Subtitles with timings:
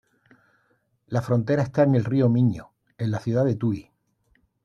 [1.09, 3.91] La frontera está en el río Miño, en la ciudad de Tuy.